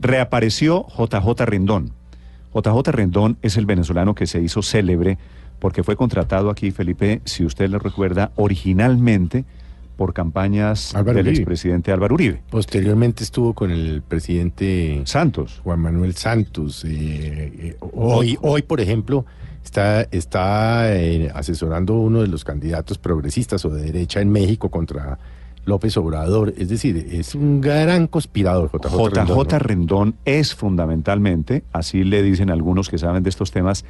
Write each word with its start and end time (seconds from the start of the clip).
Reapareció 0.00 0.86
JJ 0.96 1.44
Rendón. 1.44 1.92
JJ 2.54 2.90
Rendón 2.90 3.36
es 3.42 3.56
el 3.56 3.66
venezolano 3.66 4.14
que 4.14 4.26
se 4.26 4.40
hizo 4.40 4.62
célebre 4.62 5.18
porque 5.60 5.82
fue 5.84 5.94
contratado 5.94 6.50
aquí, 6.50 6.70
Felipe, 6.70 7.20
si 7.24 7.44
usted 7.44 7.68
lo 7.68 7.78
recuerda, 7.78 8.32
originalmente 8.36 9.44
por 9.96 10.14
campañas 10.14 10.94
Álvaro 10.94 11.18
del 11.18 11.26
Uribe. 11.26 11.42
expresidente 11.42 11.92
Álvaro 11.92 12.14
Uribe. 12.14 12.40
Posteriormente 12.48 13.22
estuvo 13.22 13.52
con 13.52 13.70
el 13.70 14.00
presidente 14.00 15.02
Santos. 15.04 15.60
Juan 15.62 15.80
Manuel 15.80 16.14
Santos. 16.14 16.82
eh, 16.86 17.52
eh, 17.58 17.76
hoy, 17.92 18.38
hoy, 18.40 18.62
por 18.62 18.80
ejemplo, 18.80 19.26
está, 19.62 20.02
está 20.10 20.96
eh, 20.96 21.30
asesorando 21.34 21.94
uno 21.94 22.22
de 22.22 22.28
los 22.28 22.44
candidatos 22.44 22.96
progresistas 22.96 23.62
o 23.66 23.68
de 23.68 23.82
derecha 23.82 24.22
en 24.22 24.32
México 24.32 24.70
contra 24.70 25.18
López 25.64 25.96
Obrador. 25.96 26.54
Es 26.56 26.68
decir, 26.68 27.08
es 27.10 27.34
un 27.34 27.60
gran 27.60 28.06
conspirador, 28.06 28.70
JJ. 28.72 28.88
JJ 28.88 29.14
Rendón, 29.14 29.36
¿no? 29.36 29.58
Rendón 29.58 30.14
es 30.24 30.54
fundamentalmente, 30.54 31.64
así 31.72 32.04
le 32.04 32.22
dicen 32.22 32.50
algunos 32.50 32.88
que 32.88 32.98
saben 32.98 33.22
de 33.22 33.30
estos 33.30 33.50
temas, 33.50 33.84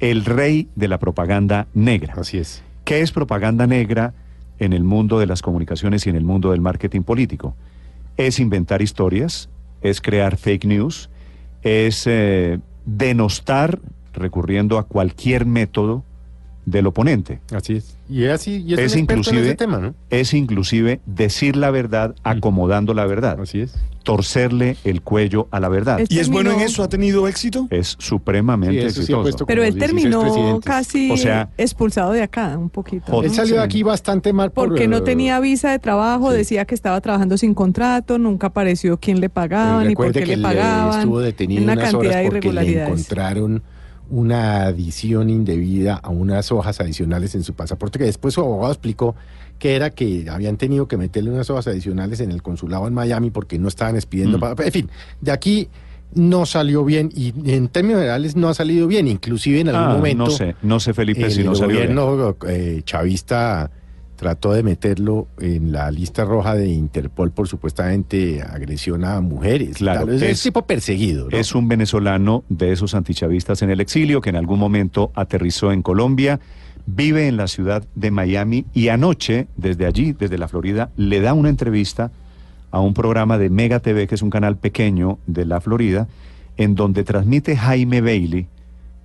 el 0.00 0.24
rey 0.24 0.68
de 0.74 0.88
la 0.88 0.98
propaganda 0.98 1.66
negra. 1.74 2.14
Así 2.16 2.38
es. 2.38 2.62
¿Qué 2.84 3.00
es 3.00 3.12
propaganda 3.12 3.66
negra 3.66 4.14
en 4.58 4.72
el 4.72 4.84
mundo 4.84 5.18
de 5.18 5.26
las 5.26 5.42
comunicaciones 5.42 6.06
y 6.06 6.10
en 6.10 6.16
el 6.16 6.24
mundo 6.24 6.50
del 6.50 6.60
marketing 6.60 7.02
político? 7.02 7.56
Es 8.16 8.38
inventar 8.38 8.82
historias, 8.82 9.48
es 9.80 10.00
crear 10.00 10.36
fake 10.36 10.66
news, 10.66 11.10
es 11.62 12.06
eh, 12.06 12.60
denostar 12.84 13.80
recurriendo 14.12 14.78
a 14.78 14.84
cualquier 14.84 15.46
método 15.46 16.04
del 16.66 16.86
oponente. 16.86 17.40
Así 17.54 17.74
es. 17.76 17.96
Y 18.08 18.24
es 18.24 18.32
así, 18.32 18.62
y 18.66 18.74
es, 18.74 18.80
Es 18.80 18.92
un 18.94 18.98
experto 19.00 19.12
en 19.12 19.18
inclusive- 19.18 19.46
ese 19.46 19.54
tema, 19.56 19.78
¿no? 19.78 19.94
Es 20.10 20.34
inclusive 20.34 21.00
decir 21.06 21.56
la 21.56 21.70
verdad 21.70 22.14
acomodando 22.22 22.92
la 22.94 23.06
verdad, 23.06 23.40
Así 23.40 23.60
es. 23.60 23.74
torcerle 24.02 24.76
el 24.84 25.00
cuello 25.00 25.48
a 25.50 25.58
la 25.60 25.68
verdad. 25.70 26.00
Es- 26.00 26.10
¿Y 26.10 26.18
es 26.20 26.28
bueno 26.28 26.52
en 26.52 26.60
eso? 26.60 26.82
¿Ha 26.82 26.88
tenido 26.90 27.26
éxito? 27.26 27.66
Es 27.70 27.96
supremamente 27.98 28.90
Sí, 28.90 28.94
sí 29.06 29.12
exitoso. 29.12 29.46
Pero 29.46 29.62
él 29.64 29.74
16 29.74 30.02
terminó 30.02 30.60
casi 30.62 31.10
O 31.10 31.16
sea- 31.16 31.48
expulsado 31.56 32.12
de 32.12 32.22
acá 32.22 32.56
un 32.58 32.68
poquito. 32.68 33.04
Joder. 33.10 33.30
Él 33.30 33.34
salió 33.34 33.54
de 33.56 33.62
aquí 33.62 33.82
bastante 33.82 34.32
mal 34.34 34.52
por, 34.52 34.68
Porque 34.68 34.86
no 34.86 35.02
tenía 35.02 35.40
visa 35.40 35.70
de 35.70 35.78
trabajo, 35.78 36.30
sí. 36.30 36.36
decía 36.36 36.66
que 36.66 36.74
estaba 36.74 37.00
trabajando 37.00 37.38
sin 37.38 37.54
contrato, 37.54 38.18
nunca 38.18 38.48
apareció 38.48 38.98
quién 38.98 39.20
le 39.20 39.30
pagaba 39.30 39.82
ni 39.84 39.94
por 39.94 40.12
qué 40.12 40.24
que 40.24 40.36
le 40.36 40.42
pagaban. 40.42 40.98
estuvo 41.00 41.20
detenido 41.20 41.62
una 41.64 41.72
unas 41.72 41.90
cantidad 41.90 42.00
horas 42.12 42.16
de 42.16 42.24
porque 42.30 42.52
le 42.52 42.60
irregularidades. 42.62 42.88
encontraron 42.90 43.62
una 44.10 44.64
adición 44.64 45.30
indebida 45.30 45.94
a 45.94 46.10
unas 46.10 46.52
hojas 46.52 46.80
adicionales 46.80 47.34
en 47.34 47.42
su 47.42 47.54
pasaporte, 47.54 47.98
que 47.98 48.04
después 48.04 48.34
su 48.34 48.40
abogado 48.40 48.72
explicó 48.72 49.14
que 49.58 49.76
era 49.76 49.90
que 49.90 50.26
habían 50.30 50.56
tenido 50.56 50.88
que 50.88 50.96
meterle 50.96 51.30
unas 51.30 51.48
hojas 51.50 51.68
adicionales 51.68 52.20
en 52.20 52.30
el 52.32 52.42
consulado 52.42 52.86
en 52.86 52.94
Miami 52.94 53.30
porque 53.30 53.58
no 53.58 53.68
estaban 53.68 53.94
expidiendo. 53.94 54.38
Mm. 54.38 54.62
En 54.62 54.72
fin, 54.72 54.90
de 55.20 55.30
aquí 55.32 55.68
no 56.12 56.46
salió 56.46 56.84
bien 56.84 57.10
y 57.14 57.32
en 57.50 57.68
términos 57.68 57.98
generales 58.00 58.36
no 58.36 58.48
ha 58.48 58.54
salido 58.54 58.86
bien, 58.86 59.08
inclusive 59.08 59.60
en 59.60 59.68
algún 59.68 59.84
Ah, 59.90 59.94
momento 59.96 60.24
no 60.26 60.30
sé, 60.30 60.54
no 60.62 60.78
sé 60.80 60.94
Felipe 60.94 61.24
el 61.24 61.30
si 61.32 61.42
no 61.42 61.54
salió 61.54 61.78
bien. 61.80 61.96
gobierno 61.96 62.36
eh, 62.46 62.82
chavista 62.84 63.70
trató 64.16 64.52
de 64.52 64.62
meterlo 64.62 65.26
en 65.40 65.72
la 65.72 65.90
lista 65.90 66.24
roja 66.24 66.54
de 66.54 66.68
Interpol 66.68 67.30
por 67.32 67.48
supuestamente 67.48 68.42
agresión 68.42 69.04
a 69.04 69.20
mujeres. 69.20 69.76
Claro, 69.78 70.10
es, 70.12 70.22
es- 70.22 70.30
es 70.30 70.42
tipo 70.42 70.62
perseguido. 70.66 71.28
¿no? 71.30 71.36
Es 71.36 71.54
un 71.54 71.68
venezolano 71.68 72.44
de 72.48 72.72
esos 72.72 72.94
antichavistas 72.94 73.62
en 73.62 73.70
el 73.70 73.80
exilio 73.80 74.20
que 74.20 74.30
en 74.30 74.36
algún 74.36 74.58
momento 74.58 75.10
aterrizó 75.14 75.72
en 75.72 75.82
Colombia, 75.82 76.40
vive 76.86 77.28
en 77.28 77.36
la 77.36 77.48
ciudad 77.48 77.84
de 77.94 78.10
Miami 78.10 78.66
y 78.74 78.88
anoche, 78.88 79.46
desde 79.56 79.86
allí, 79.86 80.12
desde 80.12 80.38
la 80.38 80.48
Florida, 80.48 80.90
le 80.96 81.20
da 81.20 81.32
una 81.34 81.48
entrevista 81.48 82.10
a 82.70 82.80
un 82.80 82.92
programa 82.94 83.38
de 83.38 83.50
Mega 83.50 83.80
TV, 83.80 84.06
que 84.06 84.14
es 84.16 84.22
un 84.22 84.30
canal 84.30 84.56
pequeño 84.56 85.18
de 85.26 85.44
la 85.44 85.60
Florida, 85.60 86.08
en 86.56 86.74
donde 86.74 87.02
transmite 87.04 87.56
Jaime 87.56 88.00
Bailey, 88.00 88.46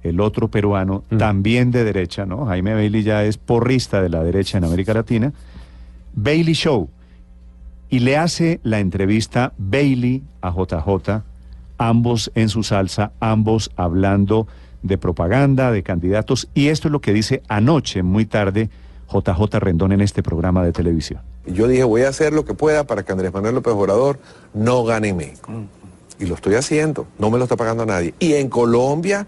el 0.03 0.19
otro 0.21 0.47
peruano, 0.47 1.03
Mm. 1.09 1.17
también 1.17 1.71
de 1.71 1.83
derecha, 1.83 2.25
¿no? 2.25 2.45
Jaime 2.45 2.73
Bailey 2.73 3.03
ya 3.03 3.23
es 3.23 3.37
porrista 3.37 4.01
de 4.01 4.09
la 4.09 4.23
derecha 4.23 4.57
en 4.57 4.63
América 4.63 4.93
Latina. 4.93 5.33
Bailey 6.13 6.53
Show. 6.53 6.89
Y 7.89 7.99
le 7.99 8.17
hace 8.17 8.59
la 8.63 8.79
entrevista 8.79 9.53
Bailey 9.57 10.23
a 10.41 10.51
JJ, 10.51 11.23
ambos 11.77 12.31
en 12.35 12.49
su 12.49 12.63
salsa, 12.63 13.11
ambos 13.19 13.71
hablando 13.75 14.47
de 14.83 14.97
propaganda, 14.97 15.71
de 15.71 15.81
candidatos. 15.83 16.47
Y 16.53 16.67
esto 16.67 16.87
es 16.87 16.91
lo 16.91 17.01
que 17.01 17.13
dice 17.13 17.41
anoche, 17.47 18.03
muy 18.03 18.25
tarde, 18.25 18.69
JJ 19.11 19.59
Rendón 19.59 19.91
en 19.91 20.01
este 20.01 20.21
programa 20.21 20.63
de 20.63 20.71
televisión. 20.71 21.21
Y 21.47 21.53
Yo 21.53 21.67
dije, 21.67 21.83
voy 21.83 22.03
a 22.03 22.09
hacer 22.09 22.31
lo 22.31 22.45
que 22.45 22.53
pueda 22.53 22.83
para 22.85 23.03
que 23.03 23.11
Andrés 23.11 23.33
Manuel 23.33 23.55
López 23.55 23.73
Obrador 23.73 24.19
no 24.53 24.83
gane 24.83 25.09
en 25.09 25.17
México. 25.17 25.51
Y 26.19 26.25
lo 26.25 26.35
estoy 26.35 26.55
haciendo, 26.55 27.07
no 27.17 27.31
me 27.31 27.37
lo 27.37 27.45
está 27.45 27.55
pagando 27.55 27.85
nadie. 27.85 28.13
Y 28.19 28.33
en 28.33 28.49
Colombia, 28.49 29.25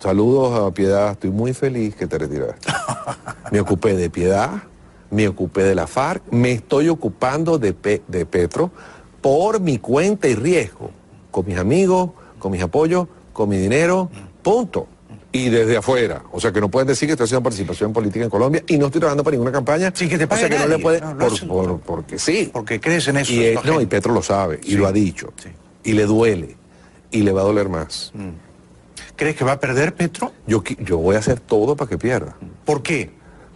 saludos 0.00 0.58
a 0.58 0.72
Piedad, 0.74 1.12
estoy 1.12 1.30
muy 1.30 1.52
feliz 1.54 1.94
que 1.94 2.06
te 2.06 2.18
retiraste. 2.18 2.68
Me 3.52 3.60
ocupé 3.60 3.94
de 3.96 4.10
Piedad, 4.10 4.50
me 5.10 5.28
ocupé 5.28 5.62
de 5.64 5.74
la 5.74 5.86
FARC, 5.86 6.22
me 6.32 6.52
estoy 6.52 6.88
ocupando 6.88 7.58
de, 7.58 7.72
Pe- 7.74 8.02
de 8.08 8.26
Petro 8.26 8.70
por 9.20 9.60
mi 9.60 9.78
cuenta 9.78 10.28
y 10.28 10.34
riesgo, 10.34 10.90
con 11.30 11.46
mis 11.46 11.58
amigos, 11.58 12.10
con 12.38 12.52
mis 12.52 12.62
apoyos, 12.62 13.06
con 13.32 13.48
mi 13.48 13.56
dinero, 13.58 14.10
punto. 14.42 14.86
Y 15.32 15.48
desde 15.48 15.76
afuera, 15.76 16.24
o 16.32 16.40
sea 16.40 16.50
que 16.50 16.60
no 16.60 16.68
pueden 16.68 16.88
decir 16.88 17.06
que 17.06 17.12
estoy 17.12 17.26
haciendo 17.26 17.44
participación 17.44 17.92
política 17.92 18.24
en 18.24 18.30
Colombia 18.30 18.64
y 18.66 18.76
no 18.78 18.86
estoy 18.86 18.98
trabajando 19.00 19.22
para 19.22 19.34
ninguna 19.36 19.52
campaña. 19.52 19.92
Sin 19.94 20.08
que 20.08 20.18
te 20.18 20.24
o 20.24 20.26
sea 20.26 20.36
pague 20.36 20.48
que 20.48 20.58
no 20.58 20.66
le 20.66 20.78
puede, 20.80 21.00
No, 21.00 21.16
por- 21.46 21.78
porque 21.80 22.18
sí. 22.18 22.50
Porque 22.52 22.80
crees 22.80 23.06
en 23.06 23.18
eso. 23.18 23.32
Y, 23.32 23.44
es 23.44 23.64
no, 23.64 23.80
y. 23.80 23.86
Petro 23.86 24.12
lo 24.12 24.22
sabe 24.22 24.58
y 24.60 24.70
Sí. 24.70 24.76
lo 24.76 24.88
ha 24.88 24.92
dicho. 24.92 25.32
Sí. 25.40 25.50
Y 25.84 25.92
le 25.92 26.04
duele. 26.06 26.56
Y 27.12 27.22
le 27.22 27.30
va 27.30 27.42
a 27.42 27.44
doler 27.44 27.68
más. 27.68 28.12
¿Crees 29.20 29.36
que 29.36 29.44
va 29.44 29.52
a 29.52 29.60
perder 29.60 29.94
Petro? 29.94 30.32
Yo, 30.46 30.62
yo 30.78 30.96
voy 30.96 31.14
a 31.14 31.18
hacer 31.18 31.40
todo 31.40 31.76
para 31.76 31.90
que 31.90 31.98
pierda. 31.98 32.38
¿Por 32.64 32.82
qué? 32.82 33.10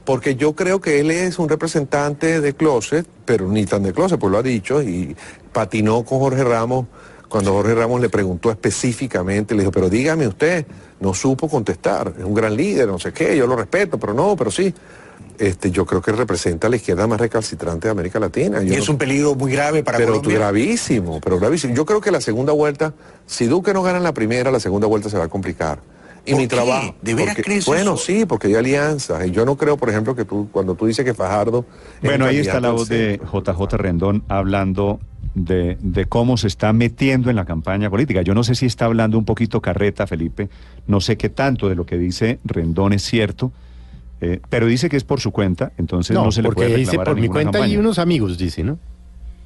Porque 0.04 0.36
yo 0.36 0.54
creo 0.54 0.82
que 0.82 1.00
él 1.00 1.10
es 1.10 1.38
un 1.38 1.48
representante 1.48 2.42
de 2.42 2.52
closet, 2.52 3.06
pero 3.24 3.48
ni 3.48 3.64
tan 3.64 3.82
de 3.82 3.94
closet, 3.94 4.20
pues 4.20 4.30
lo 4.30 4.36
ha 4.36 4.42
dicho, 4.42 4.82
y 4.82 5.16
patinó 5.54 6.04
con 6.04 6.18
Jorge 6.18 6.44
Ramos 6.44 6.84
cuando 7.30 7.54
Jorge 7.54 7.74
Ramos 7.74 8.02
le 8.02 8.10
preguntó 8.10 8.50
específicamente, 8.50 9.54
le 9.54 9.60
dijo, 9.62 9.72
pero 9.72 9.88
dígame 9.88 10.28
usted, 10.28 10.66
no 11.00 11.14
supo 11.14 11.48
contestar, 11.48 12.12
es 12.18 12.24
un 12.24 12.34
gran 12.34 12.54
líder, 12.54 12.86
no 12.86 12.98
sé 12.98 13.14
qué, 13.14 13.34
yo 13.34 13.46
lo 13.46 13.56
respeto, 13.56 13.98
pero 13.98 14.12
no, 14.12 14.36
pero 14.36 14.50
sí. 14.50 14.74
Este, 15.38 15.70
yo 15.72 15.84
creo 15.84 16.00
que 16.00 16.12
representa 16.12 16.68
a 16.68 16.70
la 16.70 16.76
izquierda 16.76 17.06
más 17.08 17.20
recalcitrante 17.20 17.88
de 17.88 17.92
América 17.92 18.20
Latina. 18.20 18.62
Yo 18.62 18.72
Y 18.72 18.76
es 18.76 18.86
no- 18.86 18.92
un 18.92 18.98
peligro 18.98 19.34
muy 19.34 19.50
grave 19.50 19.82
para 19.82 19.98
pero 19.98 20.12
Colombia. 20.14 20.38
gravísimo, 20.38 21.20
pero 21.20 21.38
gravísimo. 21.40 21.74
Yo 21.74 21.84
creo 21.84 22.00
que 22.00 22.10
la 22.12 22.20
segunda 22.20 22.52
vuelta, 22.52 22.94
si 23.26 23.46
Duque 23.46 23.72
no 23.74 23.82
gana 23.82 23.98
en 23.98 24.04
la 24.04 24.14
primera, 24.14 24.50
la 24.52 24.60
segunda 24.60 24.86
vuelta 24.86 25.08
se 25.10 25.18
va 25.18 25.24
a 25.24 25.28
complicar. 25.28 25.80
Y 26.26 26.30
¿Por 26.30 26.40
mi 26.40 26.46
qué? 26.48 26.54
trabajo. 26.54 26.94
¿De 27.02 27.14
veras 27.14 27.34
porque- 27.34 27.42
crees 27.42 27.66
Bueno, 27.66 27.94
eso? 27.94 28.04
sí, 28.04 28.24
porque 28.26 28.46
hay 28.46 28.54
alianzas. 28.54 29.30
Yo 29.32 29.44
no 29.44 29.56
creo, 29.56 29.76
por 29.76 29.90
ejemplo, 29.90 30.14
que 30.14 30.24
tú, 30.24 30.48
cuando 30.52 30.74
tú 30.74 30.86
dices 30.86 31.04
que 31.04 31.12
Fajardo. 31.14 31.66
Bueno, 32.00 32.24
ahí 32.26 32.38
está 32.38 32.60
la 32.60 32.70
voz 32.70 32.88
de. 32.88 33.20
JJ 33.30 33.76
Rendón 33.76 34.22
hablando 34.28 35.00
de, 35.34 35.76
de 35.80 36.06
cómo 36.06 36.36
se 36.36 36.46
está 36.46 36.72
metiendo 36.72 37.28
en 37.28 37.34
la 37.36 37.44
campaña 37.44 37.90
política. 37.90 38.22
Yo 38.22 38.34
no 38.34 38.44
sé 38.44 38.54
si 38.54 38.66
está 38.66 38.84
hablando 38.84 39.18
un 39.18 39.24
poquito 39.24 39.60
carreta, 39.60 40.06
Felipe. 40.06 40.48
No 40.86 41.00
sé 41.00 41.16
qué 41.16 41.28
tanto 41.28 41.68
de 41.68 41.74
lo 41.74 41.84
que 41.84 41.98
dice 41.98 42.38
Rendón 42.44 42.92
es 42.92 43.02
cierto. 43.02 43.50
Eh, 44.20 44.40
pero 44.48 44.66
dice 44.66 44.88
que 44.88 44.96
es 44.96 45.04
por 45.04 45.20
su 45.20 45.30
cuenta, 45.32 45.72
entonces 45.78 46.14
no, 46.14 46.24
no, 46.24 46.32
se 46.32 46.42
le 46.42 46.46
porque 46.48 46.64
puede 46.66 46.76
dice 46.76 46.92
reclamar 46.92 47.08
a 47.08 47.10
por 47.12 47.20
mi 47.20 47.28
cuenta 47.28 47.66
y 47.68 47.76
unos 47.76 47.98
amigos, 47.98 48.38
dice, 48.38 48.62
¿no? 48.64 48.78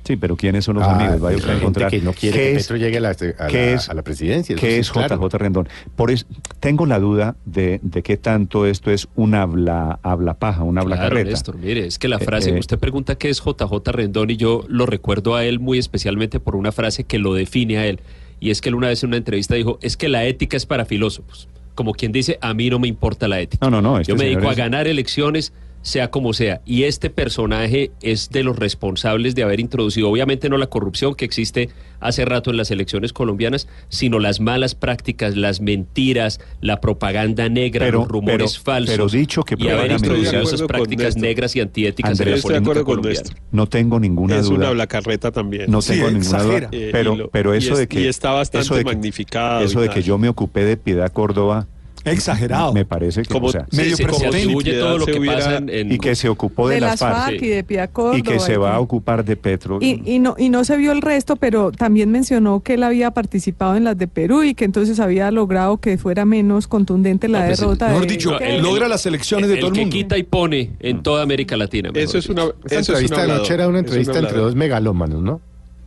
Sí, 0.05 0.17
pero 0.17 0.37
¿quiénes 0.37 0.65
son 0.65 0.77
los 0.77 0.85
Ah, 0.85 0.95
amigos? 0.97 1.21
Vaya 1.21 1.37
usted 1.37 1.51
a 1.51 1.53
la 1.53 1.59
gente 1.59 1.65
encontrar. 1.65 1.91
que 1.91 2.01
no 2.01 2.13
quiere 2.15 2.39
¿Qué 2.39 2.43
que 2.45 2.53
es- 2.57 2.63
Petro 2.63 2.77
llegue 2.79 2.97
a 2.97 3.01
la, 3.01 3.11
a 3.11 3.15
¿qué 3.15 3.33
la- 3.37 3.73
es- 3.75 3.91
a 3.91 3.95
la 3.95 4.03
presidencia. 4.03 4.57
¿Qué 4.57 4.71
sí 4.77 4.81
es 4.81 4.89
JJ 4.89 4.93
claro. 5.07 5.29
Rendón? 5.33 5.69
Por 5.97 6.11
eso 6.11 6.25
tengo 6.61 6.87
la 6.87 6.99
duda 6.99 7.37
de, 7.45 7.79
de 7.83 8.03
qué 8.03 8.17
tanto 8.17 8.65
esto 8.65 8.91
es 8.91 9.07
un 9.17 9.35
habla, 9.35 9.99
habla 10.03 10.33
paja, 10.35 10.63
un 10.63 10.79
habla 10.79 10.97
Claro, 10.97 11.11
carreta. 11.11 11.31
Néstor, 11.33 11.57
mire, 11.59 11.87
es 11.87 11.99
que 11.99 12.09
la 12.09 12.17
Eh, 12.17 12.21
frase 12.25 12.51
eh, 12.51 12.55
que 12.55 12.61
usted 12.61 12.79
pregunta 12.79 13.17
qué 13.17 13.29
es 13.29 13.43
JJ 13.45 13.93
Rendón 13.93 14.31
y 14.31 14.37
yo 14.39 14.65
lo 14.69 14.87
recuerdo 14.87 15.35
a 15.37 15.45
él 15.45 15.59
muy 15.61 15.77
especialmente 15.79 16.41
por 16.41 16.57
una 16.57 16.73
frase 16.73 17.05
que 17.05 17.19
lo 17.19 17.35
define 17.35 17.77
a 17.77 17.87
él. 17.87 18.01
Y 18.41 18.49
es 18.51 18.63
que 18.63 18.71
él 18.71 18.77
una 18.77 18.89
vez 18.89 19.03
en 19.03 19.09
una 19.09 19.19
entrevista 19.19 19.57
dijo, 19.57 19.79
es 19.83 19.99
que 19.99 20.09
la 20.09 20.25
ética 20.25 20.57
es 20.57 20.65
para 20.65 20.87
filósofos. 20.87 21.49
Como 21.79 21.95
quien 21.95 22.11
dice, 22.11 22.39
a 22.41 22.55
mí 22.55 22.71
no 22.71 22.81
me 22.81 22.89
importa 22.89 23.29
la 23.29 23.39
ética. 23.39 23.65
No, 23.65 23.71
no, 23.71 23.81
no, 23.81 24.01
este 24.01 24.11
yo 24.11 24.19
me 24.19 24.25
dedico 24.25 24.51
a 24.51 24.55
ganar 24.55 24.89
elecciones, 24.89 25.53
sea 25.83 26.11
como 26.11 26.33
sea. 26.33 26.61
Y 26.67 26.83
este 26.85 27.11
personaje 27.11 27.91
es 28.03 28.31
de 28.31 28.43
los 28.43 28.57
responsables 28.59 29.35
de 29.35 29.43
haber 29.43 29.61
introducido, 29.61 30.11
obviamente 30.11 30.49
no 30.49 30.59
la 30.59 30.67
corrupción 30.67 31.15
que 31.15 31.25
existe 31.25 31.71
hace 32.01 32.25
rato 32.25 32.51
en 32.51 32.57
las 32.57 32.71
elecciones 32.71 33.13
colombianas, 33.13 33.67
sino 33.89 34.19
las 34.21 34.39
malas 34.41 34.75
prácticas, 34.75 35.37
las 35.37 35.61
mentiras, 35.61 36.41
la 36.61 36.81
propaganda 36.81 37.49
negra, 37.49 37.87
Pero- 37.87 38.01
los 38.01 38.09
rumores 38.09 38.53
pero- 38.53 38.63
falsos. 38.65 38.95
pero 38.95 39.09
dicho 39.09 39.43
que 39.43 39.57
y 39.59 39.69
haber 39.69 39.93
introducido 39.93 40.43
esas 40.43 40.63
prácticas 40.63 41.17
negras 41.17 41.57
y 41.57 41.61
antiéticas 41.61 42.13
Andrés, 42.13 42.29
la 42.31 42.37
estoy 42.37 42.55
de 42.55 42.61
política 42.61 42.81
acuerdo 42.81 42.85
con 42.85 42.97
colombiana. 43.03 43.29
No 43.51 43.67
tengo 43.67 43.99
ninguna 44.01 44.39
es 44.39 44.47
duda. 44.47 44.57
una 44.57 44.71
blacarreta 44.71 45.33
también. 45.33 45.71
No 45.71 45.83
Sí, 45.83 45.95
tengo 45.95 46.11
ninguna 46.11 46.43
duda. 46.43 46.57
exagera. 46.59 46.69
Eh, 46.73 46.91
Pero, 46.93 47.31
pero 47.33 47.55
y 47.55 47.59
eso 47.59 47.73
es- 47.73 47.79
de 47.81 47.89
que. 47.89 48.01
y 48.03 48.07
está 48.07 48.31
bastante 48.33 48.65
eso 48.65 48.75
de 48.77 48.81
que- 48.85 48.91
magnificado 48.91 49.61
Eso 49.65 49.81
de 49.81 49.89
que 49.89 50.03
yo 50.03 50.19
me 50.19 50.29
ocupé 50.29 50.65
de 50.65 50.77
Piedad 50.77 51.11
Córdoba. 51.13 51.67
Exagerado. 52.13 52.73
Me 52.73 52.85
parece 52.85 53.23
que. 53.23 53.29
Como- 53.29 53.47
o 53.49 53.53
sea, 53.53 53.67
sí, 53.71 53.77
Medio 53.77 53.97
sí, 53.97 54.05
todo 54.05 54.99
lo 54.99 55.07
que 55.07 55.19
hubiera- 55.19 55.37
pasa 55.37 55.57
en, 55.57 55.69
en- 55.69 55.93
y 55.93 55.99
que 55.99 56.15
se 56.15 56.29
ocupó 56.29 56.69
de, 56.69 56.77
de 56.77 56.81
las 56.81 57.01
FARC. 57.01 57.15
FARC 57.17 57.43
y 57.43 57.49
de 57.49 57.65
Pia 57.65 57.89
Córdoba. 57.89 58.19
Y 58.19 58.23
que 58.23 58.39
se 58.41 58.57
va 58.57 58.71
a 58.71 58.77
que- 58.77 58.83
ocupar 58.83 59.25
de 59.25 59.37
Petro. 59.37 59.79
Y, 59.81 60.03
y 60.05 60.19
no, 60.19 60.35
y 60.39 60.49
no 60.49 60.65
se 60.65 60.77
vio 60.77 60.93
el 60.93 61.03
resto, 61.03 61.37
pero 61.37 61.73
también 61.73 62.11
mencionó 62.11 62.61
que 62.61 62.75
él 62.75 62.83
había 62.83 63.11
participado 63.13 63.77
en 63.77 63.85
las 63.85 63.97
de 63.99 64.09
Perú 64.09 64.43
y 64.43 64.55
que 64.55 64.65
entonces 64.65 65.01
había 65.01 65.31
logrado 65.31 65.79
que 65.79 65.99
fuera 65.99 66.25
menos 66.25 66.67
contundente 66.67 67.29
la 67.29 67.41
No, 67.41 67.47
pues, 67.47 67.61
derrota. 67.61 67.89
mejor 67.89 68.03
de- 68.07 68.13
dicho, 68.13 68.31
No, 68.33 68.39
que- 68.39 68.57
el- 68.57 68.63
logra 68.63 68.89
las 68.89 69.05
elecciones 69.07 69.49
de 69.49 69.55
el 69.55 69.61
todo 69.61 69.69
el 69.71 69.75
que 69.75 69.81
mundo. 69.83 69.97
quita 69.97 70.19
y 70.19 70.23
pone 70.23 70.71
en 70.81 71.03
toda 71.03 71.23
América 71.23 71.57
Latina. 71.57 71.91
Eso 71.95 72.19
es 72.19 72.29
una. 72.29 72.45
Esta 72.65 72.79
eso 72.79 72.79
es 72.81 72.89
un 72.89 72.95
entrevista 72.95 73.23
de 73.23 73.29
noche 73.29 73.55
era 73.55 73.69
una 73.69 73.79
entrevista 73.81 74.19
entre 74.19 74.39
dos 74.39 74.55
megalómanos, 74.55 75.23
¿no? 75.23 75.41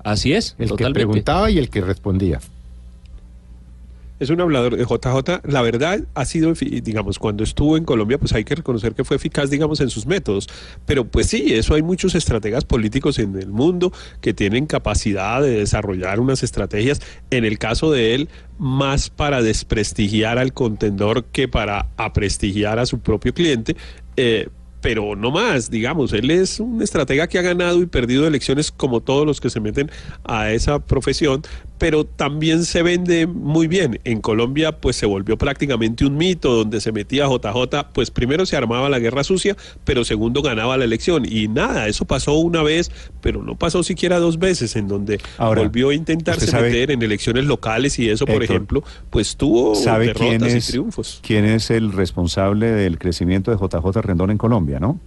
Así 0.04 0.34
es, 0.34 0.56
El 0.58 0.66
que 0.66 0.70
totalmente. 0.70 1.00
preguntaba 1.00 1.52
y 1.52 1.58
el 1.60 1.70
que 1.70 1.82
respondía. 1.82 2.40
Es 4.22 4.30
un 4.30 4.40
hablador 4.40 4.78
de 4.78 4.84
JJ. 4.84 5.50
La 5.52 5.64
verdad 5.64 6.00
ha 6.14 6.26
sido, 6.26 6.54
digamos, 6.54 7.18
cuando 7.18 7.44
estuvo 7.44 7.76
en 7.76 7.86
Colombia, 7.86 8.20
pues 8.20 8.34
hay 8.34 8.44
que 8.44 8.54
reconocer 8.54 8.94
que 8.94 9.04
fue 9.04 9.18
eficaz, 9.18 9.50
digamos, 9.50 9.82
en 9.82 9.90
sus 9.90 10.06
métodos. 10.06 10.48
Pero 10.86 11.06
pues 11.06 11.26
sí, 11.26 11.56
eso 11.56 11.74
hay 11.74 11.82
muchos 11.82 12.14
estrategas 12.14 12.64
políticos 12.64 13.18
en 13.18 13.36
el 13.36 13.48
mundo 13.48 13.92
que 14.22 14.36
tienen 14.36 14.68
capacidad 14.68 15.42
de 15.42 15.58
desarrollar 15.58 16.20
unas 16.20 16.44
estrategias. 16.44 17.02
En 17.32 17.46
el 17.46 17.58
caso 17.58 17.90
de 17.90 18.14
él, 18.14 18.30
más 18.60 19.10
para 19.10 19.42
desprestigiar 19.42 20.38
al 20.38 20.54
contendor 20.54 21.26
que 21.26 21.48
para 21.48 21.88
aprestigiar 21.98 22.78
a 22.78 22.86
su 22.86 23.00
propio 23.00 23.34
cliente. 23.34 23.76
Eh, 24.18 24.50
pero 24.82 25.16
no 25.16 25.32
más, 25.32 25.70
digamos, 25.70 26.12
él 26.12 26.32
es 26.32 26.60
un 26.60 26.82
estratega 26.82 27.28
que 27.28 27.38
ha 27.40 27.44
ganado 27.44 27.82
y 27.82 27.86
perdido 27.86 28.28
elecciones 28.28 28.72
como 28.72 29.02
todos 29.02 29.26
los 29.26 29.40
que 29.40 29.50
se 29.50 29.60
meten 29.60 29.92
a 30.24 30.52
esa 30.52 30.80
profesión, 30.80 31.44
pero 31.82 32.06
también 32.06 32.64
se 32.64 32.84
vende 32.84 33.26
muy 33.26 33.66
bien. 33.66 34.00
En 34.04 34.22
Colombia 34.22 34.80
pues 34.80 34.96
se 34.96 35.08
volvió 35.08 35.36
prácticamente 35.36 36.06
un 36.06 36.16
mito 36.16 36.54
donde 36.54 36.80
se 36.80 36.92
metía 36.92 37.26
JJ, 37.26 37.88
pues 37.92 38.12
primero 38.12 38.46
se 38.46 38.56
armaba 38.56 38.88
la 38.88 39.00
guerra 39.00 39.24
sucia, 39.24 39.58
pero 39.84 40.06
segundo 40.06 40.44
ganaba 40.44 40.78
la 40.78 40.86
elección 40.86 41.26
y 41.28 41.48
nada, 41.48 41.88
eso 41.88 42.06
pasó 42.06 42.36
una 42.36 42.62
vez, 42.62 42.92
pero 43.20 43.42
no 43.42 43.56
pasó 43.56 43.82
siquiera 43.82 44.20
dos 44.20 44.38
veces 44.38 44.76
en 44.76 44.88
donde 44.88 45.20
Ahora, 45.40 45.64
volvió 45.64 45.90
a 45.90 45.96
intentarse 45.96 46.46
sabe- 46.46 46.68
meter 46.70 46.92
en 46.92 47.02
elecciones 47.02 47.46
locales 47.46 47.98
y 47.98 48.10
eso, 48.10 48.28
por 48.28 48.44
Héctor, 48.44 48.56
ejemplo, 48.58 48.84
pues 49.10 49.36
tuvo 49.36 49.74
¿Sabe 49.74 50.14
quién 50.14 50.34
derrotas 50.34 50.54
es, 50.54 50.70
y 50.70 50.72
triunfos. 50.74 51.20
quién 51.26 51.46
es 51.46 51.72
el 51.72 51.94
responsable 51.94 52.70
del 52.70 53.00
crecimiento 53.00 53.50
de 53.50 53.58
JJ 53.58 54.02
Rendón 54.04 54.30
en 54.30 54.38
Colombia, 54.38 54.80
no? 54.80 55.00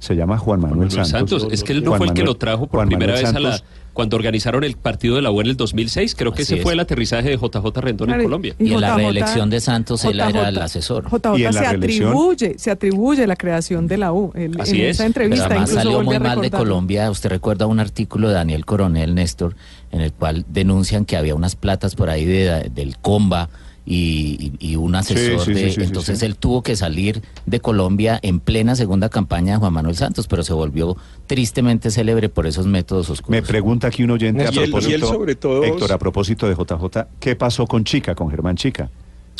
Se 0.00 0.16
llama 0.16 0.38
Juan 0.38 0.60
Manuel, 0.60 0.88
Manuel 0.88 1.06
Santos. 1.06 1.46
Es 1.50 1.62
que 1.62 1.72
él 1.72 1.82
no 1.84 1.90
Juan 1.90 1.98
fue 1.98 2.06
el 2.08 2.14
que 2.14 2.24
lo 2.24 2.34
trajo 2.34 2.66
por 2.66 2.78
Juan 2.78 2.88
primera 2.88 3.12
Manuel 3.14 3.24
vez 3.32 3.34
a 3.34 3.40
la. 3.40 3.62
Cuando 4.00 4.16
organizaron 4.16 4.64
el 4.64 4.76
partido 4.78 5.16
de 5.16 5.20
la 5.22 5.30
U 5.30 5.42
en 5.42 5.48
el 5.48 5.56
2006. 5.58 6.14
Creo 6.14 6.32
que 6.32 6.40
Así 6.40 6.54
ese 6.54 6.62
fue 6.62 6.72
el 6.72 6.80
aterrizaje 6.80 7.28
de 7.28 7.36
JJ 7.36 7.80
Rendón 7.82 8.06
Claro, 8.06 8.22
en 8.22 8.26
Colombia. 8.26 8.54
Y 8.58 8.72
en 8.72 8.80
la 8.80 8.88
JJ 8.94 8.96
reelección 8.96 9.50
de 9.50 9.60
Santos, 9.60 10.04
él 10.06 10.18
era 10.20 10.48
el 10.48 10.54
JJ 10.54 10.62
asesor. 10.64 11.04
JJ 11.10 11.38
Y 11.38 11.44
en 11.44 11.54
la 11.54 11.60
se 11.60 11.68
reelección- 11.68 12.08
atribuye, 12.08 12.54
se 12.58 12.70
atribuye 12.70 13.26
la 13.26 13.36
creación 13.36 13.86
de 13.86 13.98
la 13.98 14.12
U. 14.14 14.32
Él- 14.34 14.56
Así 14.58 14.80
en 14.80 14.86
es. 14.86 14.96
esa 14.96 15.02
Pero 15.02 15.06
entrevista 15.08 15.46
además 15.46 15.70
salió 15.70 16.02
muy 16.02 16.18
mal 16.18 16.40
de. 16.40 16.50
Colombia. 16.50 17.10
Usted 17.10 17.28
recuerda 17.28 17.66
un 17.66 17.78
artículo 17.78 18.28
de 18.28 18.34
Daniel 18.34 18.64
Coronel 18.64 19.14
Néstor 19.14 19.54
en 19.92 20.00
el 20.00 20.12
cual 20.14 20.46
denuncian 20.48 21.04
que 21.04 21.18
había 21.18 21.34
unas 21.34 21.56
platas 21.56 21.94
por 21.94 22.08
ahí 22.08 22.24
de- 22.24 22.70
del 22.74 22.96
Comba 22.96 23.50
y, 23.92 24.52
y- 24.60 24.76
un 24.76 24.94
asesor 24.94 25.40
sí, 25.40 25.46
sí, 25.46 25.52
de... 25.52 25.68
sí, 25.70 25.74
sí, 25.74 25.82
entonces 25.82 26.20
sí. 26.20 26.24
él 26.26 26.36
tuvo 26.36 26.62
que 26.62 26.76
salir 26.76 27.22
de 27.46 27.58
Colombia 27.60 28.20
en 28.22 28.38
plena 28.38 28.76
segunda 28.76 29.08
campaña 29.08 29.54
de 29.54 29.58
Juan 29.58 29.72
Manuel 29.72 29.96
Santos, 29.96 30.28
pero 30.28 30.44
se 30.44 30.52
volvió 30.52 30.96
tristemente 31.26 31.90
célebre 31.90 32.28
por 32.28 32.46
esos 32.46 32.66
métodos 32.66 33.10
oscuros. 33.10 33.30
Me 33.30 33.42
pregunta 33.42 33.88
aquí 33.88 34.04
un 34.04 34.12
oyente 34.12 34.46
a 34.46 34.52
Y 34.52 34.58
él- 34.58 34.60
y 34.60 34.62
él 34.64 34.70
propósito, 34.70 35.06
sobre 35.08 35.34
todo- 35.34 35.64
Héctor, 35.64 35.92
a 35.92 35.98
propósito 35.98 36.48
de 36.48 36.54
JJ, 36.54 37.06
¿qué 37.18 37.34
pasó 37.34 37.66
con 37.66 37.82
Chica, 37.84 38.14
con 38.14 38.30
Germán 38.30 38.56
Chica? 38.56 38.90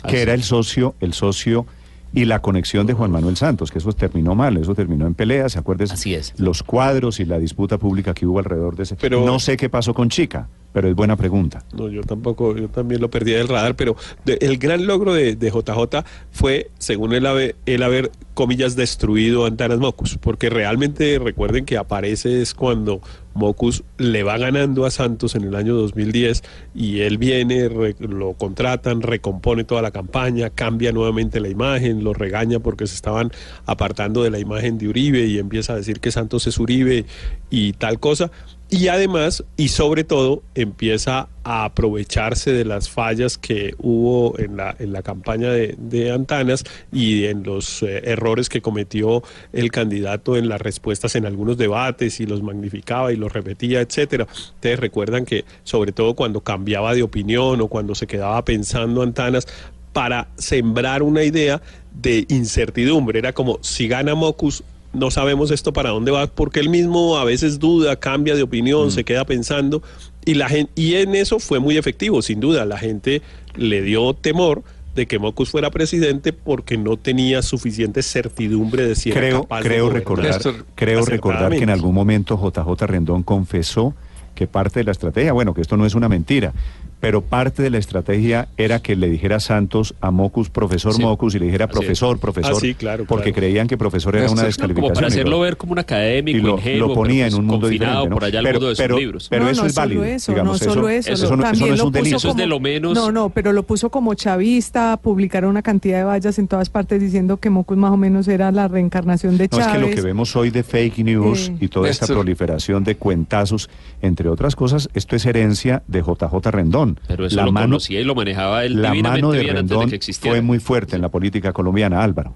Ah, 0.02 0.08
Que 0.08 0.22
era 0.22 0.34
el 0.34 0.42
socio, 0.42 0.94
el 1.00 1.12
socio 1.12 1.66
y 2.12 2.24
la 2.24 2.40
conexión 2.42 2.88
de 2.88 2.92
Juan 2.92 3.12
Manuel 3.12 3.36
Santos, 3.36 3.70
que 3.70 3.78
eso 3.78 3.92
terminó 3.92 4.34
mal, 4.34 4.56
eso 4.56 4.74
terminó 4.74 5.06
en 5.06 5.14
peleas, 5.14 5.52
¿se 5.52 5.60
acuerdan? 5.60 5.88
Así 5.92 6.14
es. 6.14 6.34
Los 6.38 6.64
cuadros 6.64 7.20
y 7.20 7.24
la 7.24 7.38
disputa 7.38 7.78
pública 7.78 8.14
que 8.14 8.26
hubo 8.26 8.40
alrededor 8.40 8.74
de 8.74 8.82
ese. 8.82 8.96
Pero- 8.96 9.24
no 9.24 9.38
sé 9.38 9.56
qué 9.56 9.68
pasó 9.68 9.94
con 9.94 10.08
Chica, 10.08 10.48
pero 10.72 10.88
es 10.88 10.94
buena 10.94 11.16
pregunta. 11.16 11.64
No, 11.76 11.88
yo 11.88 12.02
tampoco, 12.02 12.56
yo 12.56 12.68
también 12.68 13.00
lo 13.00 13.10
perdí 13.10 13.32
del 13.32 13.48
radar, 13.48 13.74
pero 13.76 13.96
de- 14.24 14.38
el 14.40 14.58
gran 14.58 14.86
logro 14.86 15.12
de, 15.14 15.36
de 15.36 15.50
JJ 15.50 16.04
fue, 16.30 16.70
según 16.78 17.12
él, 17.12 17.26
haber, 17.26 17.56
él 17.66 17.82
haber, 17.82 18.10
comillas, 18.34 18.74
destruido 18.76 19.44
a 19.44 19.48
Antanas 19.48 19.78
Mocus, 19.78 20.16
porque 20.18 20.48
realmente 20.48 21.18
recuerden 21.18 21.64
que 21.66 21.76
aparece 21.76 22.40
es 22.40 22.54
cuando 22.54 23.00
Mocus 23.34 23.84
le 23.98 24.22
va 24.22 24.38
ganando 24.38 24.86
a 24.86 24.90
Santos 24.90 25.34
en 25.34 25.44
el 25.44 25.54
año 25.54 25.74
2010 25.74 26.42
y 26.74 27.00
él 27.00 27.18
viene, 27.18 27.68
re- 27.68 27.96
lo 27.98 28.32
contratan, 28.34 29.02
recompone 29.02 29.64
toda 29.64 29.82
la 29.82 29.90
campaña, 29.90 30.50
cambia 30.50 30.90
nuevamente 30.92 31.38
la 31.40 31.48
imagen, 31.48 32.02
lo 32.02 32.14
regaña 32.14 32.60
porque 32.60 32.86
se 32.86 32.94
estaban 32.94 33.30
apartando 33.66 34.22
de 34.22 34.30
la 34.30 34.38
imagen 34.38 34.78
de 34.78 34.88
Uribe 34.88 35.26
y 35.26 35.38
empieza 35.38 35.74
a 35.74 35.76
decir 35.76 36.00
que 36.00 36.10
Santos 36.10 36.46
es 36.46 36.58
Uribe 36.58 37.04
y 37.50 37.72
tal 37.74 38.00
cosa. 38.00 38.30
Y 38.72 38.86
además, 38.86 39.42
y 39.56 39.66
sobre 39.68 40.04
todo, 40.04 40.44
empieza 40.54 41.28
a 41.42 41.64
aprovecharse 41.64 42.52
de 42.52 42.64
las 42.64 42.88
fallas 42.88 43.36
que 43.36 43.74
hubo 43.78 44.38
en 44.38 44.56
la, 44.56 44.76
en 44.78 44.92
la 44.92 45.02
campaña 45.02 45.50
de, 45.50 46.12
Antanas 46.12 46.62
y 46.92 47.24
en 47.24 47.42
los 47.42 47.82
eh, 47.82 48.00
errores 48.04 48.48
que 48.48 48.62
cometió 48.62 49.24
el 49.52 49.72
candidato 49.72 50.36
en 50.36 50.48
las 50.48 50.60
respuestas 50.60 51.16
en 51.16 51.26
algunos 51.26 51.58
debates 51.58 52.20
y 52.20 52.26
los 52.26 52.44
magnificaba 52.44 53.12
y 53.12 53.16
los 53.16 53.32
repetía, 53.32 53.80
etcétera. 53.80 54.28
Ustedes 54.30 54.78
recuerdan 54.78 55.24
que, 55.24 55.44
sobre 55.64 55.90
todo 55.90 56.14
cuando 56.14 56.40
cambiaba 56.40 56.94
de 56.94 57.02
opinión 57.02 57.60
o 57.60 57.66
cuando 57.66 57.96
se 57.96 58.06
quedaba 58.06 58.44
pensando 58.44 59.02
Antanas, 59.02 59.48
para 59.92 60.28
sembrar 60.36 61.02
una 61.02 61.24
idea 61.24 61.60
de 61.92 62.24
incertidumbre. 62.28 63.18
Era 63.18 63.32
como, 63.32 63.58
si 63.62 63.88
gana 63.88 64.14
Mocus, 64.14 64.62
no 64.92 65.10
sabemos 65.10 65.50
esto 65.50 65.72
para 65.72 65.90
dónde 65.90 66.10
va, 66.10 66.26
porque 66.26 66.60
él 66.60 66.68
mismo 66.68 67.18
a 67.18 67.24
veces 67.24 67.58
duda, 67.58 67.96
cambia 67.96 68.34
de 68.34 68.42
opinión, 68.42 68.90
se 68.90 69.04
queda 69.04 69.24
pensando, 69.24 69.82
y, 70.24 70.34
la 70.34 70.48
gente, 70.48 70.72
y 70.74 70.94
en 70.94 71.14
eso 71.14 71.38
fue 71.38 71.60
muy 71.60 71.76
efectivo, 71.76 72.22
sin 72.22 72.40
duda. 72.40 72.64
La 72.64 72.78
gente 72.78 73.22
le 73.56 73.82
dio 73.82 74.14
temor 74.14 74.62
de 74.94 75.06
que 75.06 75.18
Mocus 75.18 75.50
fuera 75.50 75.70
presidente 75.70 76.32
porque 76.32 76.76
no 76.76 76.96
tenía 76.96 77.42
suficiente 77.42 78.02
certidumbre 78.02 78.86
de 78.86 78.96
si 78.96 79.10
era 79.10 79.20
creo, 79.20 79.42
capaz 79.42 79.62
de 79.62 79.68
creo 79.68 79.90
recordar, 79.90 80.40
creo 80.74 81.04
recordar 81.04 81.52
que 81.52 81.62
en 81.62 81.70
algún 81.70 81.94
momento 81.94 82.36
JJ 82.36 82.86
Rendón 82.86 83.22
confesó 83.22 83.94
que 84.34 84.46
parte 84.46 84.80
de 84.80 84.84
la 84.84 84.92
estrategia, 84.92 85.32
bueno, 85.32 85.54
que 85.54 85.60
esto 85.60 85.76
no 85.76 85.86
es 85.86 85.94
una 85.94 86.08
mentira, 86.08 86.52
pero 87.00 87.22
parte 87.22 87.62
de 87.62 87.70
la 87.70 87.78
estrategia 87.78 88.48
era 88.56 88.80
que 88.80 88.94
le 88.94 89.08
dijera 89.08 89.40
Santos 89.40 89.94
a 90.00 90.10
Mocus, 90.10 90.50
profesor 90.50 90.92
Sí. 90.94 91.02
Mocus, 91.02 91.34
y 91.34 91.38
le 91.38 91.46
dijera 91.46 91.66
profesor, 91.66 92.16
es. 92.16 92.20
profesor, 92.20 92.52
Ah, 92.56 92.60
sí, 92.60 92.74
claro, 92.74 93.04
porque 93.06 93.32
claro. 93.32 93.36
creían 93.46 93.66
que 93.68 93.78
profesor 93.78 94.16
era 94.16 94.26
una 94.30 94.42
No, 94.42 94.46
descalificación. 94.46 94.82
como 94.90 94.94
para 94.94 95.06
hacerlo 95.08 95.30
lo- 95.36 95.40
ver 95.40 95.56
como 95.56 95.72
un 95.72 95.78
académico, 95.78 96.38
y 96.38 96.40
lo, 96.42 96.56
ingenuo, 96.58 96.88
lo 96.88 96.94
ponía 96.94 97.24
pero, 97.24 97.26
en 97.26 97.30
pues, 97.30 97.38
un 97.40 97.46
mundo 97.46 97.66
confinado 97.66 97.90
diferente. 97.90 98.08
¿no? 98.10 98.14
por 98.14 98.24
allá 98.24 98.38
al 98.38 98.44
pero, 98.44 98.54
mundo 98.58 98.68
de 98.68 98.74
sus 98.76 98.82
pero- 98.82 98.98
libros. 98.98 99.26
pero 99.30 99.44
no, 99.44 99.50
eso 99.50 99.62
no 99.62 99.68
es 99.68 99.74
válido. 99.74 100.00
Solo 100.02 100.14
eso, 100.14 100.32
digamos, 100.32 100.52
no 100.66 100.72
solo 100.72 100.88
eso, 100.88 101.12
eso 101.12 101.30
lo- 101.30 101.36
no, 101.36 101.50
eso 101.50 101.66
no 101.66 101.74
es 101.74 101.80
un 101.80 101.92
delito. 101.92 102.16
Eso 102.16 102.28
es 102.30 102.36
de 102.36 102.46
lo 102.46 102.60
menos- 102.60 102.94
No, 102.94 103.10
no, 103.12 103.30
pero 103.30 103.52
lo 103.52 103.62
puso 103.62 103.90
como 103.90 104.14
chavista, 104.14 104.96
publicaron 104.98 105.50
una 105.50 105.62
cantidad 105.62 105.98
de 105.98 106.04
vallas 106.04 106.38
en 106.38 106.48
todas 106.48 106.68
partes 106.70 107.00
diciendo 107.00 107.38
que 107.38 107.50
Mocus 107.50 107.76
más 107.78 107.92
o 107.92 107.96
menos 107.96 108.28
era 108.28 108.52
la 108.52 108.68
reencarnación 108.68 109.38
de 109.38 109.48
No, 109.50 109.58
es 109.58 109.64
Chávez. 109.64 109.80
que 109.82 109.88
lo 109.90 109.94
que 109.96 110.02
vemos 110.02 110.36
hoy 110.36 110.50
de 110.50 110.62
fake 110.62 110.98
news 110.98 111.48
Eh. 111.48 111.56
y 111.60 111.68
toda 111.68 111.88
esta 111.88 112.06
proliferación 112.06 112.84
de 112.84 112.96
cuentazos, 112.96 113.70
entre 114.02 114.28
otras 114.28 114.54
cosas, 114.54 114.88
esto 114.94 115.16
es 115.16 115.24
herencia 115.24 115.82
de 115.88 116.02
JJ 116.02 116.50
Rendón. 116.50 116.89
Pero 117.06 117.26
eso 117.26 117.36
la 117.36 117.44
lo 117.44 117.52
mano, 117.52 117.66
conocía 117.66 118.00
y 118.00 118.04
lo 118.04 118.14
manejaba 118.14 118.64
él 118.64 118.80
la 118.80 118.94
mano 118.94 119.32
de 119.32 119.40
bien 119.40 119.56
antes 119.56 119.68
de 119.68 119.74
Rendón 119.76 119.90
que 119.90 119.96
existiera. 119.96 120.34
fue 120.36 120.42
muy 120.42 120.58
fuerte 120.58 120.96
en 120.96 121.02
la 121.02 121.08
política 121.08 121.52
colombiana, 121.52 122.02
Álvaro. 122.02 122.34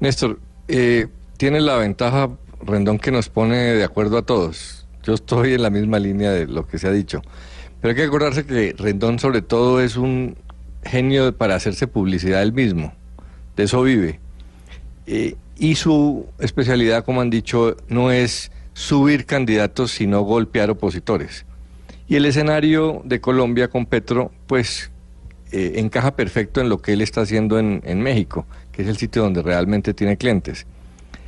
Néstor, 0.00 0.38
eh, 0.68 1.08
tiene 1.36 1.60
la 1.60 1.76
ventaja, 1.76 2.30
Rendón, 2.64 2.98
que 2.98 3.10
nos 3.10 3.28
pone 3.28 3.56
de 3.56 3.84
acuerdo 3.84 4.18
a 4.18 4.22
todos. 4.22 4.86
Yo 5.04 5.14
estoy 5.14 5.54
en 5.54 5.62
la 5.62 5.70
misma 5.70 5.98
línea 5.98 6.30
de 6.30 6.46
lo 6.46 6.66
que 6.66 6.78
se 6.78 6.88
ha 6.88 6.92
dicho. 6.92 7.22
Pero 7.80 7.90
hay 7.90 7.96
que 7.96 8.04
acordarse 8.04 8.44
que 8.44 8.74
Rendón 8.76 9.18
sobre 9.18 9.42
todo 9.42 9.80
es 9.80 9.96
un 9.96 10.36
genio 10.84 11.36
para 11.36 11.54
hacerse 11.54 11.86
publicidad 11.86 12.42
él 12.42 12.52
mismo. 12.52 12.92
De 13.56 13.64
eso 13.64 13.82
vive. 13.82 14.20
Eh, 15.06 15.36
y 15.58 15.74
su 15.74 16.26
especialidad, 16.38 17.04
como 17.04 17.20
han 17.20 17.30
dicho, 17.30 17.76
no 17.88 18.10
es 18.10 18.52
subir 18.74 19.26
candidatos, 19.26 19.90
sino 19.90 20.22
golpear 20.22 20.70
opositores. 20.70 21.44
Y 22.08 22.16
el 22.16 22.24
escenario 22.24 23.02
de 23.04 23.20
Colombia 23.20 23.68
con 23.68 23.86
Petro, 23.86 24.32
pues 24.46 24.90
eh, 25.52 25.74
encaja 25.76 26.16
perfecto 26.16 26.60
en 26.60 26.68
lo 26.68 26.78
que 26.78 26.94
él 26.94 27.02
está 27.02 27.20
haciendo 27.20 27.58
en, 27.58 27.82
en 27.84 28.00
México, 28.00 28.46
que 28.72 28.82
es 28.82 28.88
el 28.88 28.96
sitio 28.96 29.22
donde 29.22 29.42
realmente 29.42 29.94
tiene 29.94 30.16
clientes. 30.16 30.66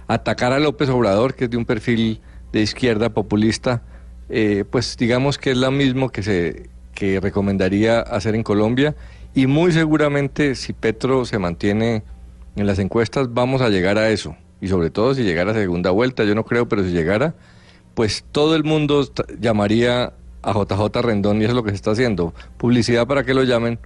atacar 0.08 0.52
a 0.52 0.58
López 0.58 0.88
Obrador, 0.88 1.34
que 1.34 1.44
es 1.44 1.50
de 1.50 1.56
un 1.56 1.64
perfil 1.64 2.20
de 2.52 2.62
izquierda 2.62 3.10
populista, 3.10 3.82
eh, 4.28 4.64
pues 4.70 4.96
digamos 4.96 5.38
que 5.38 5.50
es 5.50 5.56
lo 5.56 5.70
mismo 5.70 6.10
que 6.10 6.22
se 6.22 6.70
que 6.94 7.18
recomendaría 7.18 8.00
hacer 8.00 8.34
en 8.34 8.42
Colombia 8.42 8.94
y 9.34 9.46
muy 9.46 9.72
seguramente 9.72 10.54
si 10.54 10.72
Petro 10.72 11.25
se 11.25 11.38
mantiene 11.38 12.02
en 12.56 12.66
las 12.66 12.78
encuestas 12.78 13.32
vamos 13.32 13.62
a 13.62 13.70
llegar 13.70 13.96
a 13.99 14.10
eso 14.10 14.37
y 14.60 14.68
sobre 14.68 14.90
todo 14.90 15.14
si 15.14 15.22
llegara 15.22 15.52
a 15.52 15.54
segunda 15.54 15.90
vuelta, 15.90 16.25
yo 16.25 16.34
no 16.34 16.44
creo, 16.44 16.68
pero 16.68 16.84
si 16.84 16.90
llegara, 16.90 17.34
pues 17.94 18.25
todo 18.30 18.54
el 18.54 18.64
mundo 18.64 19.08
llamaría 19.40 20.12
a 20.42 20.52
JJ 20.52 21.02
Rendón 21.02 21.40
y 21.40 21.44
eso 21.44 21.50
es 21.52 21.56
lo 21.56 21.62
que 21.64 21.70
se 21.70 21.76
está 21.76 21.90
haciendo, 21.92 22.35
publicidad 22.56 23.06
para 23.06 23.25
que 23.25 23.35
lo 23.35 23.42
llamen, 23.44 23.78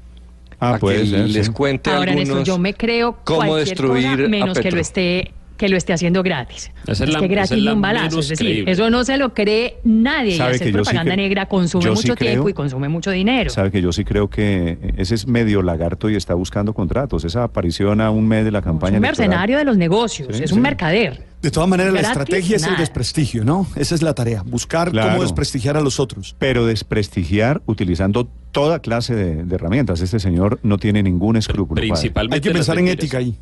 Ah, 0.61 0.75
a 0.75 0.78
puede 0.78 1.00
que 1.02 1.06
ser, 1.08 1.28
les 1.28 1.46
sí. 1.46 1.52
cuente 1.52 1.90
Ahora, 1.90 2.12
algunos 2.12 2.28
Néstor, 2.28 2.44
yo 2.44 2.58
me 2.58 2.75
creo 2.75 3.16
cómo 3.25 3.56
destruir 3.56 4.04
cosa 4.12 4.25
a 4.25 4.28
menos 4.28 4.56
que 4.56 4.62
Petro. 4.62 4.76
lo 4.76 4.80
esté 4.82 5.32
que 5.56 5.68
lo 5.68 5.76
esté 5.76 5.92
haciendo 5.92 6.23
gratis. 6.23 6.70
Es 6.87 7.00
la- 7.00 7.20
que 7.20 7.28
gratis 7.28 7.52
es 7.64 7.73
un 7.73 7.80
balazo. 7.80 8.20
Es 8.20 8.28
decir, 8.28 8.46
creíble. 8.46 8.73
eso 8.73 8.90
no 8.90 9.04
se 9.04 9.16
lo 9.16 9.34
cree 9.34 9.76
nadie. 9.84 10.37
Y 10.37 10.40
hacer 10.40 10.66
sí 10.68 10.73
propaganda 10.73 11.14
negra 11.16 11.46
consume 11.46 11.84
sí 11.84 11.90
mucho 11.90 12.16
tiempo 12.16 12.49
y 12.49 12.52
consume 12.52 12.88
mucho 12.88 13.11
dinero. 13.11 13.50
Sabe 13.50 13.70
que 13.70 13.80
yo 13.80 13.92
sí 13.92 14.04
creo 14.04 14.28
que 14.28 14.78
ese 14.96 15.14
es 15.14 15.26
medio 15.26 15.62
lagarto 15.62 16.11
y 16.11 16.16
está 16.16 16.34
buscando 16.34 16.73
contratos. 16.75 17.25
Esa 17.25 17.44
aparición 17.44 18.00
a 18.00 18.11
un 18.11 18.26
mes 18.26 18.44
de 18.44 18.50
la 18.50 18.62
campaña 18.62 18.96
Es 18.96 18.99
un 18.99 19.04
electoral. 19.04 19.28
mercenario 19.28 19.58
de 19.58 19.64
los 19.64 19.76
negocios, 19.76 20.28
Sí, 20.37 20.42
es 20.44 20.50
sí. 20.50 20.56
un 20.56 20.62
mercader. 20.62 21.23
De 21.40 21.50
todas 21.50 21.68
maneras, 21.68 21.92
la 21.92 22.00
estrategia 22.00 22.56
es 22.56 22.62
el 22.66 22.76
desprestigio, 22.76 23.44
¿no? 23.44 23.66
Esa 23.76 23.94
es 23.94 24.02
la 24.02 24.14
tarea, 24.14 24.42
buscar 24.46 24.90
Claro. 24.90 25.11
cómo 25.11 25.23
desprestigiar 25.23 25.76
a 25.76 25.82
los 25.82 26.00
otros. 26.00 26.34
Pero 26.38 26.64
desprestigiar 26.66 27.61
utilizando 27.66 28.26
toda 28.50 28.78
clase 28.80 29.14
de, 29.14 29.44
de 29.44 29.54
herramientas. 29.54 30.00
Este 30.00 30.18
señor 30.18 30.58
no 30.62 30.78
tiene 30.78 31.02
ningún 31.02 31.37
escrúpulo. 31.37 31.80
Principalmente 31.80 32.37
Hay 32.37 32.40
que 32.40 32.50
pensar 32.50 32.78
en 32.78 32.88
ética 32.88 33.18
ahí. 33.18 33.37